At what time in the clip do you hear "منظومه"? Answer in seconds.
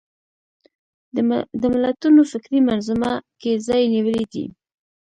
2.67-3.11